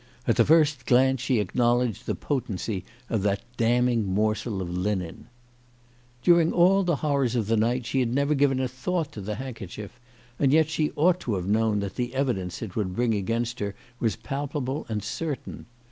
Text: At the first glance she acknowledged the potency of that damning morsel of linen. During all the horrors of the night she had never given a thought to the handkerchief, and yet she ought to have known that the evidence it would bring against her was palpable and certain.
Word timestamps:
At 0.27 0.35
the 0.35 0.45
first 0.45 0.87
glance 0.87 1.21
she 1.21 1.39
acknowledged 1.39 2.07
the 2.07 2.15
potency 2.15 2.83
of 3.07 3.21
that 3.21 3.43
damning 3.55 4.07
morsel 4.11 4.59
of 4.59 4.67
linen. 4.75 5.27
During 6.23 6.51
all 6.51 6.81
the 6.81 6.95
horrors 7.05 7.35
of 7.35 7.45
the 7.45 7.55
night 7.55 7.85
she 7.85 7.99
had 7.99 8.11
never 8.11 8.33
given 8.33 8.59
a 8.59 8.67
thought 8.67 9.11
to 9.11 9.21
the 9.21 9.35
handkerchief, 9.35 9.99
and 10.39 10.51
yet 10.51 10.71
she 10.71 10.91
ought 10.95 11.19
to 11.19 11.35
have 11.35 11.45
known 11.45 11.81
that 11.81 11.97
the 11.97 12.15
evidence 12.15 12.63
it 12.63 12.75
would 12.75 12.95
bring 12.95 13.13
against 13.13 13.59
her 13.59 13.75
was 13.99 14.15
palpable 14.15 14.87
and 14.89 15.03
certain. 15.03 15.67